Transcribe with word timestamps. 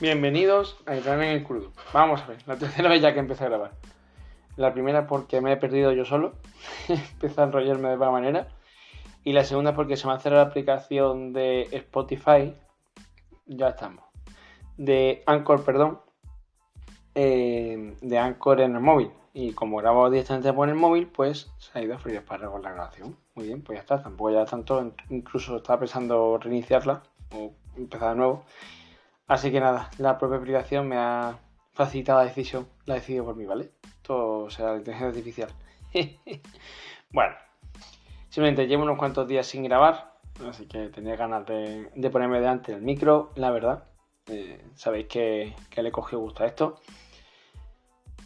Bienvenidos 0.00 0.78
a 0.86 0.96
entrar 0.96 1.22
en 1.22 1.28
el 1.28 1.44
crudo. 1.44 1.72
Vamos 1.92 2.22
a 2.22 2.26
ver, 2.28 2.38
la 2.46 2.56
tercera 2.56 2.88
vez 2.88 3.02
ya 3.02 3.12
que 3.12 3.20
empecé 3.20 3.44
a 3.44 3.48
grabar. 3.48 3.72
La 4.56 4.72
primera 4.72 5.06
porque 5.06 5.42
me 5.42 5.52
he 5.52 5.58
perdido 5.58 5.92
yo 5.92 6.06
solo, 6.06 6.32
empecé 6.88 7.38
a 7.38 7.44
enrollarme 7.44 7.88
de 7.88 7.92
alguna 7.92 8.10
manera. 8.10 8.48
Y 9.24 9.34
la 9.34 9.44
segunda 9.44 9.74
porque 9.74 9.98
se 9.98 10.06
me 10.06 10.14
hace 10.14 10.30
la 10.30 10.40
aplicación 10.40 11.34
de 11.34 11.68
Spotify. 11.72 12.54
Ya 13.44 13.68
estamos. 13.68 14.02
De 14.78 15.22
Anchor, 15.26 15.64
perdón. 15.64 16.00
eh, 17.14 17.94
de 18.00 18.18
Anchor 18.18 18.62
en 18.62 18.76
el 18.76 18.80
móvil. 18.80 19.10
Y 19.34 19.52
como 19.52 19.76
grabo 19.76 20.08
directamente 20.08 20.50
por 20.54 20.70
el 20.70 20.76
móvil, 20.76 21.08
pues 21.08 21.52
se 21.58 21.78
ha 21.78 21.82
ido 21.82 21.94
a 21.94 21.98
freír 21.98 22.24
para 22.24 22.48
la 22.48 22.72
grabación. 22.72 23.18
Muy 23.34 23.48
bien, 23.48 23.60
pues 23.60 23.76
ya 23.76 23.80
está. 23.82 24.02
Tampoco 24.02 24.30
ya 24.30 24.46
tanto. 24.46 24.94
Incluso 25.10 25.58
estaba 25.58 25.80
pensando 25.80 26.38
reiniciarla 26.38 27.02
o 27.34 27.52
empezar 27.76 28.12
de 28.12 28.16
nuevo. 28.16 28.44
Así 29.30 29.52
que 29.52 29.60
nada, 29.60 29.88
la 29.98 30.18
propia 30.18 30.38
aplicación 30.38 30.88
me 30.88 30.96
ha 30.96 31.38
facilitado 31.70 32.18
la 32.18 32.24
decisión. 32.24 32.66
La 32.84 32.94
decidido 32.94 33.24
por 33.24 33.36
mí, 33.36 33.46
¿vale? 33.46 33.70
Todo 34.02 34.50
será 34.50 34.72
la 34.72 34.78
inteligencia 34.78 35.06
artificial. 35.06 35.50
bueno, 37.12 37.36
simplemente 38.28 38.66
llevo 38.66 38.82
unos 38.82 38.98
cuantos 38.98 39.28
días 39.28 39.46
sin 39.46 39.62
grabar. 39.62 40.14
Así 40.48 40.66
que 40.66 40.88
tenía 40.88 41.14
ganas 41.14 41.46
de, 41.46 42.10
ponerme 42.10 42.40
delante 42.40 42.72
del 42.72 42.82
micro, 42.82 43.30
la 43.36 43.52
verdad. 43.52 43.84
Eh, 44.26 44.66
sabéis 44.74 45.06
que, 45.06 45.54
que 45.70 45.80
le 45.84 45.90
he 45.90 45.92
cogido 45.92 46.18
gusto 46.18 46.42
a 46.42 46.46
esto. 46.48 46.80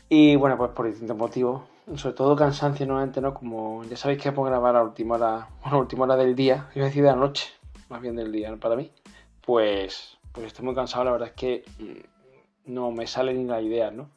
Y 0.08 0.36
bueno, 0.36 0.56
pues 0.56 0.70
por 0.70 0.86
distintos 0.86 1.18
motivos. 1.18 1.64
Sobre 1.96 2.14
todo 2.14 2.34
cansancio 2.34 2.86
nuevamente, 2.86 3.20
¿no? 3.20 3.34
Como 3.34 3.84
ya 3.84 3.98
sabéis 3.98 4.22
que 4.22 4.32
puedo 4.32 4.48
grabar 4.48 4.74
a 4.74 4.82
última 4.82 5.16
hora, 5.16 5.50
bueno, 5.64 5.80
última 5.80 6.04
hora 6.04 6.16
del 6.16 6.34
día, 6.34 6.70
iba 6.74 6.86
a 6.86 6.88
decir 6.88 7.02
de 7.02 7.10
la 7.10 7.16
noche, 7.16 7.52
más 7.90 8.00
bien 8.00 8.16
del 8.16 8.32
día, 8.32 8.50
¿no? 8.50 8.58
Para 8.58 8.74
mí. 8.74 8.90
Pues, 9.42 10.16
pues 10.34 10.48
estoy 10.48 10.64
muy 10.64 10.74
cansado, 10.74 11.04
la 11.04 11.12
verdad 11.12 11.28
es 11.28 11.34
que 11.34 11.64
mm, 11.78 12.72
no 12.72 12.90
me 12.90 13.06
salen 13.06 13.38
ni 13.38 13.44
las 13.44 13.62
ideas, 13.62 13.92
¿no? 13.92 14.10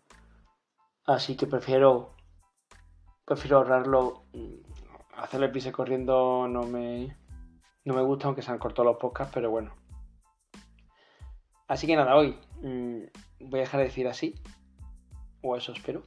Así 1.05 1.37
que 1.37 1.45
prefiero, 1.45 2.15
prefiero 3.23 3.57
ahorrarlo. 3.57 4.23
mm, 4.33 4.67
Hacer 5.15 5.41
el 5.41 5.51
pise 5.51 5.71
corriendo 5.71 6.47
no 6.47 6.63
me, 6.63 7.17
no 7.85 7.95
me 7.95 8.03
gusta, 8.03 8.27
aunque 8.27 8.43
se 8.43 8.51
han 8.51 8.59
cortado 8.59 8.83
los 8.89 8.97
podcasts, 8.97 9.33
pero 9.33 9.49
bueno. 9.49 9.73
Así 11.67 11.87
que 11.87 11.95
nada, 11.95 12.15
hoy 12.15 12.39
mm, 12.61 13.03
voy 13.49 13.59
a 13.59 13.63
dejar 13.63 13.79
de 13.79 13.87
decir 13.87 14.07
así, 14.07 14.35
o 15.41 15.55
eso 15.55 15.71
espero. 15.71 16.03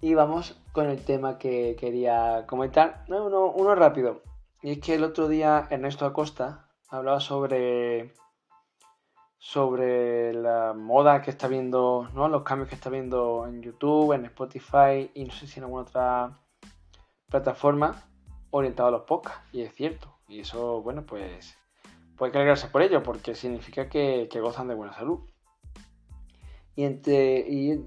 Y 0.00 0.14
vamos 0.14 0.60
con 0.72 0.88
el 0.88 1.04
tema 1.04 1.38
que 1.38 1.76
quería 1.78 2.46
comentar. 2.46 3.04
No, 3.08 3.26
uno, 3.26 3.46
uno 3.46 3.74
rápido. 3.74 4.22
Y 4.62 4.72
es 4.72 4.78
que 4.80 4.94
el 4.94 5.04
otro 5.04 5.28
día 5.28 5.66
Ernesto 5.70 6.06
Acosta 6.06 6.68
hablaba 6.88 7.20
sobre 7.20 8.14
sobre 9.38 10.32
la 10.32 10.74
moda 10.74 11.22
que 11.22 11.30
está 11.30 11.46
viendo, 11.48 12.08
¿no? 12.12 12.28
Los 12.28 12.42
cambios 12.42 12.68
que 12.68 12.74
está 12.74 12.90
viendo 12.90 13.46
en 13.46 13.62
YouTube, 13.62 14.12
en 14.12 14.24
Spotify 14.26 15.10
y 15.14 15.24
no 15.24 15.32
sé 15.32 15.46
si 15.46 15.60
en 15.60 15.64
alguna 15.64 15.82
otra 15.82 16.38
plataforma 17.28 18.04
orientada 18.50 18.88
a 18.88 18.92
los 18.92 19.02
podcasts. 19.02 19.42
Y 19.52 19.62
es 19.62 19.74
cierto. 19.74 20.18
Y 20.26 20.40
eso, 20.40 20.82
bueno, 20.82 21.06
pues 21.06 21.56
puede 22.16 22.32
cargarse 22.32 22.68
por 22.68 22.82
ello, 22.82 23.02
porque 23.02 23.34
significa 23.34 23.88
que, 23.88 24.28
que 24.30 24.40
gozan 24.40 24.68
de 24.68 24.74
buena 24.74 24.92
salud. 24.92 25.20
Y 26.74 26.84
entre, 26.84 27.38
y 27.48 27.80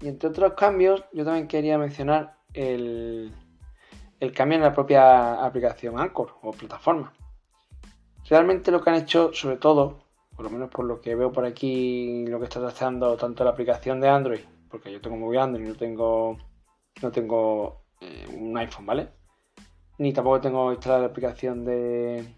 entre 0.00 0.28
otros 0.28 0.54
cambios, 0.54 1.04
yo 1.12 1.24
también 1.24 1.48
quería 1.48 1.78
mencionar 1.78 2.36
el, 2.54 3.34
el 4.20 4.32
cambio 4.32 4.56
en 4.56 4.62
la 4.62 4.72
propia 4.72 5.44
aplicación 5.44 5.98
Anchor 5.98 6.36
o 6.42 6.52
plataforma. 6.52 7.12
Realmente 8.28 8.70
lo 8.70 8.80
que 8.80 8.90
han 8.90 8.96
hecho, 8.96 9.32
sobre 9.32 9.56
todo, 9.56 10.01
por 10.42 10.50
lo 10.50 10.58
menos 10.58 10.70
por 10.70 10.84
lo 10.84 11.00
que 11.00 11.14
veo 11.14 11.30
por 11.30 11.44
aquí, 11.44 12.26
lo 12.26 12.40
que 12.40 12.46
está 12.46 12.58
tratando 12.58 13.16
tanto 13.16 13.44
la 13.44 13.50
aplicación 13.50 14.00
de 14.00 14.08
Android, 14.08 14.40
porque 14.68 14.90
yo 14.90 15.00
tengo 15.00 15.16
muy 15.16 15.36
Android, 15.36 15.68
no 15.68 15.76
tengo, 15.76 16.36
no 17.00 17.12
tengo 17.12 17.84
eh, 18.00 18.26
un 18.36 18.58
iPhone, 18.58 18.84
¿vale? 18.84 19.08
Ni 19.98 20.12
tampoco 20.12 20.40
tengo 20.40 20.72
instalada 20.72 21.02
la 21.02 21.06
aplicación 21.06 21.64
de... 21.64 22.34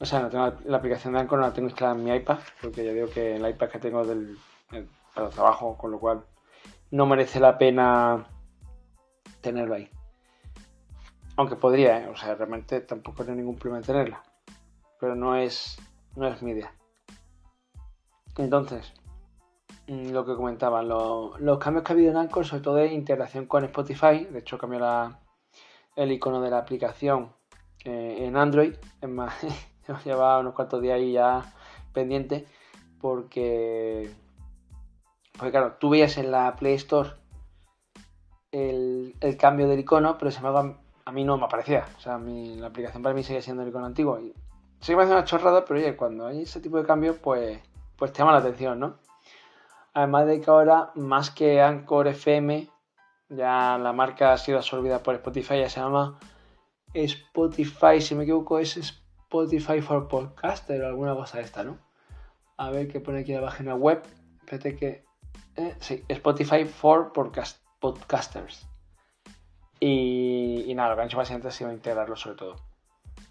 O 0.00 0.04
sea, 0.04 0.18
no 0.18 0.30
tengo 0.30 0.52
la, 0.64 0.78
aplicación 0.78 1.14
de 1.14 1.20
Anchor, 1.20 1.38
no 1.38 1.46
la 1.46 1.52
tengo 1.52 1.68
instalada 1.68 1.96
en 1.96 2.04
mi 2.04 2.12
iPad, 2.12 2.38
porque 2.60 2.84
ya 2.84 2.92
digo 2.92 3.08
que 3.08 3.36
el 3.36 3.48
iPad 3.48 3.68
que 3.68 3.78
tengo 3.78 4.04
del, 4.04 4.36
el- 4.72 4.88
para 5.14 5.28
el 5.28 5.32
trabajo, 5.32 5.78
con 5.78 5.92
lo 5.92 6.00
cual 6.00 6.24
no 6.90 7.06
merece 7.06 7.38
la 7.38 7.56
pena 7.56 8.26
tenerlo 9.40 9.76
ahí. 9.76 9.88
Aunque 11.36 11.54
podría, 11.54 12.00
¿eh? 12.00 12.08
o 12.08 12.16
sea, 12.16 12.34
realmente 12.34 12.80
tampoco 12.80 13.22
hay 13.22 13.28
ningún 13.28 13.54
problema 13.54 13.78
en 13.78 13.84
tenerla. 13.84 14.24
Pero 14.98 15.14
no 15.14 15.36
es, 15.36 15.78
no 16.16 16.26
es 16.26 16.42
mi 16.42 16.50
idea. 16.50 16.75
Entonces, 18.38 18.92
mm, 19.88 20.10
lo 20.10 20.24
que 20.26 20.34
comentaba, 20.36 20.82
lo- 20.82 21.36
los 21.38 21.58
cambios 21.58 21.84
que 21.84 21.92
ha 21.92 21.94
habido 21.94 22.10
en 22.10 22.16
Anchor, 22.18 22.44
sobre 22.46 22.62
todo 22.62 22.74
de 22.76 22.92
integración 22.92 23.46
con 23.46 23.64
Spotify. 23.64 24.26
De 24.30 24.40
hecho, 24.40 24.58
cambió 24.58 24.80
la- 24.80 25.20
el 25.96 26.12
icono 26.12 26.40
de 26.40 26.50
la 26.50 26.58
aplicación 26.58 27.32
eh, 27.84 28.26
en 28.26 28.36
Android. 28.36 28.74
Es 29.00 29.08
más, 29.08 29.34
llevaba 30.04 30.40
unos 30.40 30.54
cuantos 30.54 30.82
días 30.82 30.96
ahí 30.96 31.12
ya 31.12 31.54
pendiente. 31.92 32.46
Porque, 33.00 34.10
porque 35.38 35.50
claro, 35.52 35.76
tú 35.78 35.90
veías 35.90 36.16
en 36.18 36.30
la 36.32 36.56
Play 36.56 36.74
Store 36.74 37.10
el, 38.52 39.14
cambio 39.38 39.68
del 39.68 39.80
icono, 39.80 40.18
pero 40.18 40.30
se 40.30 40.40
me 40.40 40.48
haga- 40.48 40.78
a 41.04 41.12
mí 41.12 41.24
no 41.24 41.36
me 41.38 41.44
aparecía. 41.44 41.86
O 41.96 42.00
sea, 42.00 42.18
mí- 42.18 42.56
la 42.56 42.68
aplicación 42.68 43.02
para 43.02 43.14
mí 43.14 43.22
sigue 43.22 43.42
siendo 43.42 43.62
el 43.62 43.68
icono 43.68 43.86
antiguo. 43.86 44.18
Y 44.18 44.32
sí 44.80 44.92
que 44.92 44.96
me 44.96 45.02
hace 45.02 45.12
una 45.12 45.24
chorrada, 45.24 45.64
pero 45.64 45.78
oye, 45.80 45.96
cuando 45.96 46.26
hay 46.26 46.42
ese 46.42 46.60
tipo 46.60 46.78
de 46.78 46.84
cambios, 46.84 47.16
pues, 47.18 47.60
pues 47.96 48.12
te 48.12 48.18
llama 48.18 48.32
la 48.32 48.38
atención, 48.38 48.78
¿no? 48.78 48.98
Además 49.94 50.26
de 50.26 50.40
que 50.40 50.50
ahora, 50.50 50.90
más 50.94 51.30
que 51.30 51.60
Anchor 51.60 52.08
FM, 52.08 52.68
ya 53.30 53.78
la 53.78 53.92
marca 53.92 54.32
ha 54.32 54.38
sido 54.38 54.58
absorbida 54.58 55.02
por 55.02 55.14
Spotify, 55.14 55.60
ya 55.60 55.70
se 55.70 55.80
llama 55.80 56.18
Spotify, 56.92 58.00
si 58.00 58.14
me 58.14 58.24
equivoco, 58.24 58.58
es 58.58 58.76
Spotify 58.76 59.80
for 59.80 60.06
Podcaster 60.08 60.82
o 60.82 60.86
alguna 60.86 61.14
cosa 61.14 61.38
de 61.38 61.44
esta, 61.44 61.64
¿no? 61.64 61.78
A 62.56 62.70
ver 62.70 62.88
qué 62.88 63.00
pone 63.00 63.20
aquí 63.20 63.32
la 63.32 63.40
página 63.42 63.74
web. 63.74 64.02
Espérate 64.40 64.76
que. 64.76 65.04
eh, 65.56 65.74
sí, 65.80 66.04
Spotify 66.08 66.64
for 66.64 67.12
podcast, 67.12 67.62
Podcasters. 67.80 68.68
Y, 69.80 70.64
y 70.66 70.74
nada, 70.74 70.90
lo 70.90 70.96
que 70.96 71.02
han 71.02 71.08
hecho 71.08 71.18
básicamente 71.18 71.48
ha 71.48 71.50
sido 71.50 71.72
integrarlo 71.72 72.16
sobre 72.16 72.36
todo. 72.36 72.56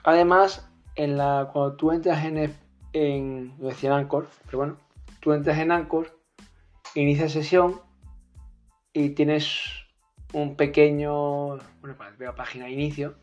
Además, 0.04 0.70
en 0.96 1.18
la, 1.18 1.50
cuando 1.52 1.76
tú 1.76 1.92
entras 1.92 2.24
en, 2.24 2.56
en. 2.96 3.56
Lo 3.60 3.68
decía 3.68 3.90
en 3.90 3.98
Anchor, 3.98 4.28
pero 4.46 4.58
bueno, 4.60 4.78
tú 5.20 5.34
entras 5.34 5.58
en 5.60 5.72
Anchor, 5.72 6.18
inicia 6.96 7.30
sesión 7.30 7.82
y 8.94 9.10
tienes 9.10 9.64
un 10.34 10.56
pequeño. 10.56 11.58
Bueno, 11.82 11.96
la 12.18 12.36
página 12.36 12.66
de 12.66 12.72
inicio, 12.72 13.16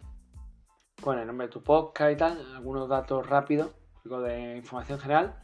con 1.03 1.19
el 1.19 1.27
nombre 1.27 1.47
de 1.47 1.53
tu 1.53 1.63
podcast 1.63 2.13
y 2.13 2.17
tal, 2.17 2.55
algunos 2.55 2.89
datos 2.89 3.27
rápidos, 3.27 3.75
algo 4.05 4.21
de 4.21 4.59
información 4.59 4.99
general. 5.01 5.41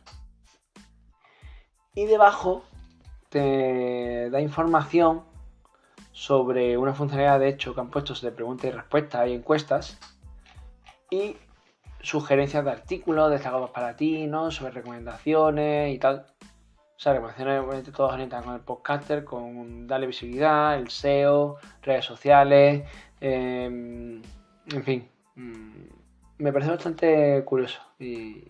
Y 1.94 2.05
debajo 2.05 2.65
te 3.31 4.31
da 4.31 4.41
información 4.41 5.25
sobre 6.12 6.77
una 6.77 6.94
funcionalidad 6.94 7.41
de 7.41 7.49
hecho 7.49 7.75
que 7.75 7.81
han 7.81 7.91
puesto 7.91 8.15
de 8.15 8.33
preguntas 8.33 8.67
y 8.67 8.71
respuestas 8.72 9.28
y 9.28 9.33
encuestas 9.33 9.99
y 11.11 11.37
sugerencias 12.01 12.65
de 12.65 12.71
artículos 12.71 13.31
destacados 13.31 13.71
para 13.71 13.97
ti, 13.97 14.27
¿no? 14.27 14.51
Sobre 14.51 14.73
recomendaciones 14.73 15.95
y 15.95 15.99
tal. 15.99 16.27
O 16.97 17.01
sea, 17.01 17.13
recomendaciones 17.13 17.61
obviamente 17.61 17.93
todas 17.93 18.15
orientadas 18.15 18.45
con 18.45 18.55
el 18.55 18.61
podcaster, 18.61 19.25
con 19.25 19.87
darle 19.87 20.09
visibilidad, 20.09 20.77
el 20.77 20.89
SEO, 20.91 21.57
redes 21.83 22.05
sociales, 22.05 22.85
eh, 23.21 23.65
en 23.65 24.83
fin. 24.85 25.09
mm, 25.37 25.73
Me 26.39 26.53
parece 26.53 26.71
bastante 26.71 27.43
curioso 27.45 27.81
y, 27.99 28.44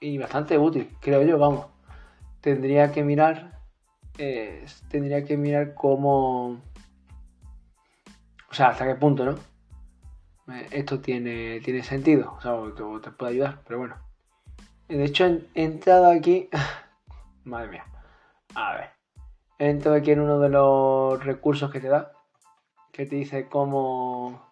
y 0.00 0.18
bastante 0.18 0.58
útil, 0.58 0.90
creo 1.00 1.22
yo, 1.22 1.38
vamos. 1.38 1.66
Tendría 2.40 2.92
que 2.92 3.02
mirar, 3.02 3.58
eh, 4.18 4.64
tendría 4.90 5.24
que 5.24 5.36
mirar 5.36 5.74
cómo, 5.74 6.60
o 8.50 8.54
sea, 8.54 8.68
hasta 8.68 8.86
qué 8.86 8.94
punto, 8.94 9.24
¿no? 9.24 9.55
Eh, 10.48 10.68
Esto 10.70 11.00
tiene, 11.00 11.60
tiene 11.60 11.82
sentido, 11.82 12.34
o 12.38 12.40
sea, 12.40 12.54
te, 13.02 13.10
puede 13.10 13.32
ayudar, 13.32 13.60
pero 13.66 13.78
bueno. 13.78 13.96
De 14.88 15.04
hecho, 15.04 15.24
he 15.26 15.64
entrado 15.64 16.10
aquí, 16.10 16.48
madre 17.44 17.68
mía, 17.68 17.84
a 18.54 18.74
ver, 18.74 18.90
he 19.58 19.70
entrado 19.70 19.96
aquí 19.96 20.12
en 20.12 20.20
uno 20.20 20.38
de 20.38 20.48
los 20.48 21.24
recursos 21.24 21.70
que 21.70 21.80
te 21.80 21.88
da, 21.88 22.12
que 22.92 23.06
te 23.06 23.16
dice 23.16 23.48
cómo, 23.48 24.46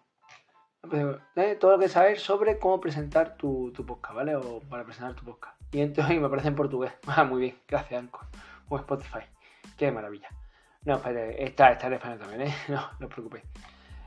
eh, 0.91 1.57
todo 1.59 1.71
lo 1.71 1.79
que 1.79 1.89
saber 1.89 2.19
sobre 2.19 2.59
cómo 2.59 2.79
presentar 2.79 3.37
tu, 3.37 3.71
tu 3.73 3.85
podcast, 3.85 4.15
¿vale? 4.15 4.35
O 4.35 4.59
para 4.61 4.83
presentar 4.83 5.15
tu 5.15 5.23
podcast. 5.25 5.55
Y 5.71 5.81
entonces 5.81 6.19
me 6.19 6.27
aparece 6.27 6.49
en 6.49 6.55
portugués. 6.55 6.93
Ah, 7.07 7.23
muy 7.23 7.41
bien, 7.41 7.59
gracias. 7.67 8.05
O 8.69 8.77
Spotify. 8.77 9.19
Qué 9.77 9.91
maravilla. 9.91 10.29
No, 10.83 10.95
espérate, 10.95 11.43
está, 11.43 11.71
está 11.71 11.87
en 11.87 11.93
español 11.93 12.19
también, 12.19 12.41
¿eh? 12.43 12.55
No, 12.67 12.81
no 12.99 13.07
os 13.07 13.13
preocupéis. 13.13 13.43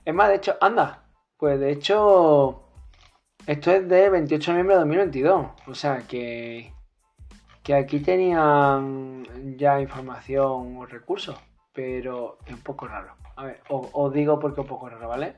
Es 0.04 0.14
más, 0.14 0.28
de 0.28 0.36
hecho, 0.36 0.56
anda. 0.60 1.07
Pues 1.38 1.60
de 1.60 1.70
hecho, 1.70 2.64
esto 3.46 3.70
es 3.70 3.88
de 3.88 4.10
28 4.10 4.50
de 4.50 4.52
noviembre 4.54 4.74
de 4.74 4.80
2022. 4.80 5.46
O 5.68 5.74
sea 5.74 5.98
que, 5.98 6.72
que 7.62 7.74
aquí 7.74 8.00
tenían 8.00 9.56
ya 9.56 9.80
información 9.80 10.76
o 10.76 10.84
recursos, 10.84 11.38
pero 11.72 12.38
es 12.44 12.54
un 12.54 12.62
poco 12.62 12.88
raro. 12.88 13.14
A 13.36 13.44
ver, 13.44 13.60
os, 13.68 14.12
digo 14.12 14.40
porque 14.40 14.60
es 14.60 14.64
un 14.64 14.68
poco 14.68 14.88
raro, 14.88 15.08
¿vale? 15.08 15.36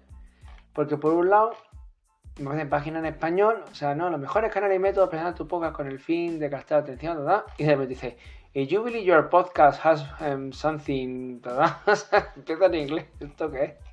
Porque 0.73 0.97
por 0.97 1.13
un 1.13 1.29
lado, 1.29 1.53
me 2.39 2.51
hacen 2.51 2.71
página 2.71 3.01
en 3.01 3.05
español, 3.05 3.63
o 3.71 3.75
sea, 3.75 3.95
no, 3.95 4.09
los 4.09 4.19
mejores 4.19 4.51
canales 4.51 4.77
y 4.77 4.81
métodos 4.81 5.11
para 5.11 5.35
tu 5.35 5.47
podcast 5.47 5.77
con 5.77 5.87
el 5.87 6.01
fin 6.01 6.39
de 6.39 6.49
captar 6.49 6.79
atención, 6.79 7.19
¿verdad? 7.19 7.45
Y 7.59 7.65
de 7.65 7.71
repente 7.73 7.89
dice, 7.95 8.17
If 8.55 8.71
you 8.71 8.83
believe 8.83 9.05
your 9.05 9.29
podcast 9.29 9.85
has 9.85 10.05
um, 10.23 10.51
something, 10.51 11.43
¿verdad? 11.43 11.77
Empieza 12.37 12.67
en 12.67 12.75
inglés, 12.75 13.07
¿esto 13.21 13.51
qué 13.51 13.65
es? 13.65 13.90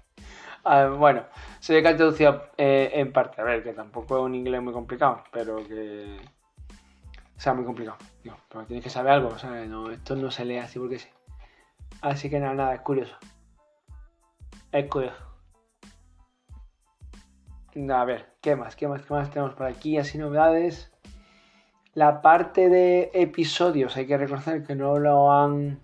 Ah, 0.63 0.87
bueno, 0.87 1.23
se 1.59 1.73
ve 1.73 1.81
que 1.81 1.87
ha 1.87 1.95
traducido 1.95 2.49
eh, 2.57 2.91
en 2.93 3.13
parte. 3.13 3.39
A 3.41 3.43
ver, 3.45 3.63
que 3.63 3.73
tampoco 3.73 4.17
es 4.17 4.23
un 4.23 4.35
inglés 4.35 4.61
muy 4.61 4.73
complicado, 4.73 5.23
pero 5.31 5.65
que. 5.65 6.17
O 7.37 7.39
sea, 7.39 7.53
muy 7.53 7.63
complicado. 7.63 7.97
Pero 8.49 8.65
tienes 8.65 8.83
que 8.83 8.89
saber 8.89 9.13
algo, 9.13 9.29
o 9.29 9.37
sea, 9.37 9.51
no, 9.65 9.91
esto 9.91 10.15
no 10.15 10.31
se 10.31 10.43
lee 10.43 10.57
así 10.57 10.79
porque 10.79 10.99
sí. 10.99 11.07
Así 12.01 12.29
que 12.29 12.39
nada, 12.39 12.53
nada, 12.53 12.75
es 12.75 12.81
curioso. 12.81 13.15
Es 14.71 14.89
curioso. 14.89 15.27
A 17.89 18.05
ver, 18.05 18.33
¿qué 18.41 18.55
más? 18.55 18.75
¿Qué 18.75 18.87
más? 18.87 19.03
¿Qué 19.03 19.13
más 19.13 19.29
tenemos 19.29 19.53
por 19.53 19.67
aquí? 19.67 19.97
Así 19.97 20.17
novedades. 20.17 20.91
La 21.93 22.21
parte 22.21 22.69
de 22.69 23.11
episodios, 23.13 23.95
hay 23.97 24.07
que 24.07 24.17
reconocer 24.17 24.63
que 24.63 24.75
no 24.75 24.99
lo 24.99 25.31
han 25.31 25.79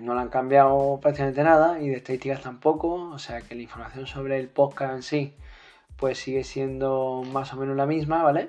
no 0.00 0.14
le 0.14 0.20
han 0.20 0.28
cambiado 0.28 0.98
prácticamente 1.00 1.42
nada 1.42 1.80
y 1.80 1.88
de 1.88 1.96
estadísticas 1.96 2.40
tampoco, 2.42 2.94
o 2.94 3.18
sea 3.18 3.40
que 3.42 3.54
la 3.54 3.62
información 3.62 4.06
sobre 4.06 4.38
el 4.38 4.48
podcast 4.48 4.94
en 4.94 5.02
sí 5.02 5.36
pues 6.00 6.18
sigue 6.18 6.44
siendo 6.44 7.22
más 7.30 7.52
o 7.52 7.56
menos 7.56 7.76
la 7.76 7.86
misma, 7.86 8.22
¿vale? 8.22 8.48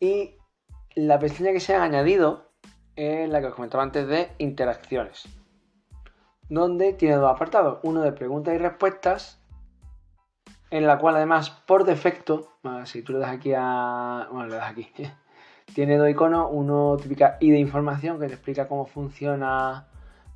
Y 0.00 0.34
la 0.94 1.18
pestaña 1.18 1.52
que 1.52 1.60
se 1.60 1.74
ha 1.74 1.82
añadido 1.82 2.50
es 2.96 3.28
la 3.30 3.40
que 3.40 3.46
os 3.46 3.54
comentaba 3.54 3.84
antes 3.84 4.08
de 4.08 4.28
interacciones, 4.38 5.28
donde 6.48 6.92
tiene 6.94 7.14
dos 7.14 7.30
apartados, 7.30 7.78
uno 7.84 8.02
de 8.02 8.12
preguntas 8.12 8.54
y 8.54 8.58
respuestas, 8.58 9.40
en 10.70 10.86
la 10.86 10.98
cual 10.98 11.16
además 11.16 11.50
por 11.50 11.84
defecto, 11.84 12.58
si 12.84 13.02
tú 13.02 13.12
le 13.12 13.20
das 13.20 13.30
aquí 13.30 13.52
a... 13.56 14.28
bueno, 14.32 14.48
le 14.48 14.56
das 14.56 14.70
aquí, 14.70 14.90
tiene 15.74 15.96
dos 15.96 16.10
iconos, 16.10 16.48
uno 16.50 16.96
típica 17.00 17.36
y 17.40 17.50
de 17.50 17.58
información 17.58 18.18
que 18.18 18.26
te 18.26 18.34
explica 18.34 18.66
cómo 18.66 18.86
funciona 18.86 19.86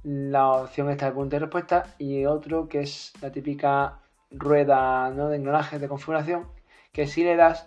la 0.05 0.51
opción 0.53 0.91
esta 0.91 1.07
de 1.07 1.13
pregunta 1.13 1.37
y 1.37 1.39
respuesta 1.39 1.83
y 1.99 2.27
otro 2.27 2.69
que 2.69 2.81
es 2.81 3.13
la 3.23 3.33
típica 3.33 4.01
rueda 4.31 5.11
¿no? 5.11 5.31
de 5.31 5.37
engranajes 5.37 5.81
de 5.81 5.89
configuración 5.89 6.47
que 6.93 7.07
si 7.07 7.25
le 7.25 7.37
das 7.37 7.67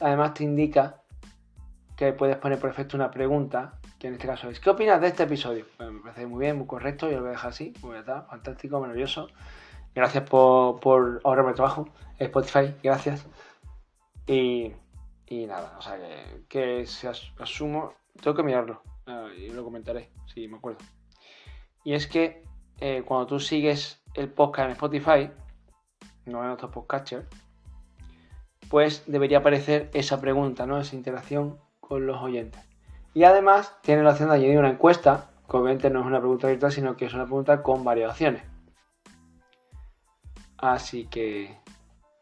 además 0.00 0.34
te 0.34 0.44
indica 0.44 1.02
que 1.96 2.14
puedes 2.14 2.36
poner 2.36 2.58
por 2.58 2.70
efecto 2.70 2.96
una 2.96 3.10
pregunta 3.10 3.78
que 3.98 4.08
en 4.08 4.14
este 4.14 4.26
caso 4.26 4.48
es 4.48 4.58
¿qué 4.58 4.70
opinas 4.70 5.02
de 5.02 5.08
este 5.08 5.24
episodio? 5.24 5.66
Pues 5.76 5.90
me 5.90 6.00
parece 6.00 6.26
muy 6.26 6.40
bien, 6.40 6.56
muy 6.56 6.66
correcto, 6.66 7.10
yo 7.10 7.16
lo 7.16 7.22
voy 7.22 7.28
a 7.28 7.32
dejar 7.32 7.50
así, 7.50 7.74
pues 7.82 8.00
está, 8.00 8.22
fantástico, 8.22 8.80
maravilloso 8.80 9.28
gracias 9.94 10.24
por, 10.30 10.80
por 10.80 11.20
ahorrarme 11.24 11.50
el 11.50 11.56
trabajo 11.56 11.88
Spotify, 12.18 12.74
gracias 12.82 13.26
y, 14.26 14.72
y 15.26 15.46
nada, 15.46 15.76
o 15.78 15.82
sea 15.82 15.98
que, 15.98 16.44
que 16.48 16.86
si 16.86 17.06
asumo 17.06 17.92
tengo 18.22 18.34
que 18.34 18.42
mirarlo 18.42 18.82
y 19.36 19.50
lo 19.50 19.62
comentaré 19.62 20.08
si 20.26 20.48
me 20.48 20.56
acuerdo 20.56 20.78
y 21.84 21.94
es 21.94 22.06
que 22.06 22.44
eh, 22.78 23.02
cuando 23.06 23.26
tú 23.26 23.40
sigues 23.40 24.02
el 24.14 24.28
podcast 24.28 24.66
en 24.66 24.72
Spotify, 24.72 25.30
no 26.26 26.44
en 26.44 26.50
otros 26.50 26.70
podcasters, 26.70 27.26
pues 28.68 29.04
debería 29.06 29.38
aparecer 29.38 29.90
esa 29.94 30.20
pregunta, 30.20 30.66
¿no? 30.66 30.78
Esa 30.78 30.96
interacción 30.96 31.58
con 31.80 32.06
los 32.06 32.22
oyentes. 32.22 32.62
Y 33.14 33.24
además 33.24 33.76
tiene 33.82 34.02
la 34.02 34.10
opción 34.10 34.28
de 34.28 34.36
añadir 34.36 34.58
una 34.58 34.70
encuesta, 34.70 35.30
que 35.48 35.56
obviamente 35.56 35.90
no 35.90 36.00
es 36.00 36.06
una 36.06 36.20
pregunta 36.20 36.46
virtual, 36.46 36.70
sino 36.70 36.96
que 36.96 37.06
es 37.06 37.14
una 37.14 37.24
pregunta 37.24 37.62
con 37.62 37.82
variaciones. 37.82 38.44
Así 40.58 41.06
que. 41.06 41.58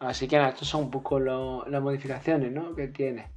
Así 0.00 0.28
que 0.28 0.36
nada, 0.36 0.50
estos 0.50 0.68
son 0.68 0.84
un 0.84 0.90
poco 0.90 1.18
las 1.18 1.82
modificaciones 1.82 2.52
¿no? 2.52 2.74
que 2.74 2.88
tiene. 2.88 3.30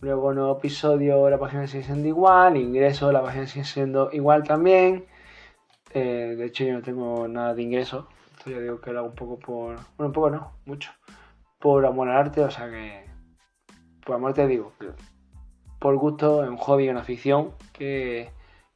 Luego 0.00 0.34
nuevo 0.34 0.58
episodio, 0.58 1.28
la 1.30 1.38
página 1.38 1.66
sigue 1.66 1.84
siendo 1.84 2.06
igual, 2.06 2.58
ingreso, 2.58 3.10
la 3.10 3.22
página 3.22 3.46
sigue 3.46 3.64
siendo 3.64 4.10
igual 4.12 4.44
también. 4.44 5.06
Eh, 5.98 6.34
de 6.36 6.44
hecho, 6.44 6.62
yo 6.62 6.74
no 6.74 6.82
tengo 6.82 7.26
nada 7.26 7.54
de 7.54 7.62
ingreso. 7.62 8.06
Esto 8.36 8.50
ya 8.50 8.60
digo 8.60 8.82
que 8.82 8.92
lo 8.92 8.98
hago 8.98 9.08
un 9.08 9.14
poco 9.14 9.38
por. 9.38 9.76
Bueno, 9.96 10.08
un 10.08 10.12
poco 10.12 10.28
no, 10.28 10.52
mucho. 10.66 10.90
Por 11.58 11.86
amor 11.86 12.10
al 12.10 12.18
arte, 12.18 12.42
o 12.42 12.50
sea 12.50 12.68
que. 12.70 13.06
Por 14.04 14.16
amor 14.16 14.34
te 14.34 14.46
digo. 14.46 14.74
Por 15.78 15.96
gusto, 15.96 16.44
es 16.44 16.50
un 16.50 16.58
hobby, 16.58 16.90
una 16.90 17.00
afición 17.00 17.54
que 17.72 18.30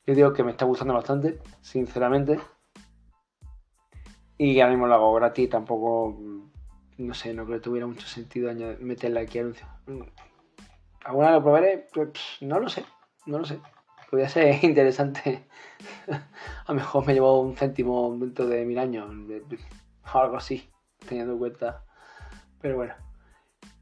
yo 0.06 0.14
digo 0.14 0.32
que 0.32 0.42
me 0.42 0.52
está 0.52 0.64
gustando 0.64 0.94
bastante, 0.94 1.40
sinceramente. 1.60 2.40
Y 4.38 4.58
ahora 4.60 4.72
mismo 4.72 4.86
lo 4.86 4.94
hago 4.94 5.12
gratis, 5.12 5.50
tampoco. 5.50 6.18
No 6.96 7.12
sé, 7.12 7.34
no 7.34 7.44
creo 7.44 7.58
que 7.58 7.64
tuviera 7.64 7.86
mucho 7.86 8.06
sentido 8.06 8.50
meterle 8.80 9.20
aquí 9.20 9.40
anuncio. 9.40 9.66
¿Alguna 11.04 11.26
vez 11.26 11.36
lo 11.36 11.42
probaré? 11.42 11.88
Pues 11.92 12.12
no 12.40 12.58
lo 12.60 12.70
sé, 12.70 12.82
no 13.26 13.40
lo 13.40 13.44
sé 13.44 13.60
podría 14.10 14.28
ser 14.28 14.58
interesante. 14.64 15.44
a 16.08 16.72
lo 16.72 16.74
mejor 16.74 17.06
me 17.06 17.14
llevó 17.14 17.40
un 17.40 17.56
céntimo 17.56 18.16
dentro 18.18 18.46
de 18.46 18.64
mil 18.64 18.78
años, 18.78 19.10
algo 20.04 20.36
así, 20.36 20.68
teniendo 21.06 21.34
en 21.34 21.38
cuenta. 21.38 21.84
Pero 22.60 22.76
bueno, 22.76 22.94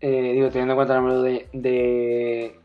eh, 0.00 0.32
digo, 0.32 0.48
teniendo 0.48 0.74
en 0.74 0.76
cuenta 0.76 0.94
el 0.96 1.02
número 1.02 1.22
de, 1.22 2.60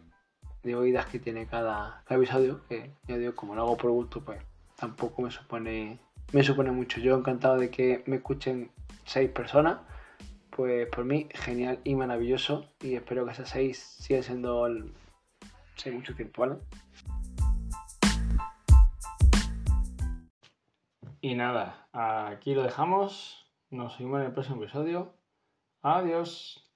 oídas 0.76 1.06
que 1.08 1.20
tiene 1.20 1.48
cada, 1.48 2.04
episodio, 2.10 2.62
que 2.68 2.94
ya 3.08 3.18
digo, 3.18 3.34
como 3.36 3.56
lo 3.56 3.64
hago 3.64 3.78
por 3.78 3.92
gusto, 3.92 4.24
pues 4.24 4.40
tampoco 4.78 5.22
me 5.22 5.32
supone, 5.32 6.00
me 6.32 6.44
supone 6.44 6.72
mucho. 6.72 7.00
Yo 7.00 7.18
encantado 7.18 7.58
de 7.58 7.70
que 7.70 8.04
me 8.06 8.18
escuchen 8.18 8.72
seis 9.06 9.30
personas. 9.30 9.80
Pues 10.56 10.88
por 10.90 11.04
mí, 11.04 11.28
genial 11.34 11.80
y 11.84 11.96
maravilloso. 11.96 12.66
Y 12.80 12.94
espero 12.94 13.26
que 13.26 13.32
esas 13.32 13.50
seis 13.50 13.80
sigan 13.80 14.22
siendo 14.22 14.68
el, 14.68 14.94
mucho 15.92 16.16
tiempo, 16.16 16.42
¿vale? 16.42 16.58
Y 21.24 21.36
nada, 21.36 21.88
aquí 21.94 22.54
lo 22.54 22.64
dejamos. 22.64 23.48
Nos 23.70 23.94
seguimos 23.94 24.20
en 24.20 24.26
el 24.26 24.34
próximo 24.34 24.62
episodio. 24.62 25.14
Adiós. 25.82 26.70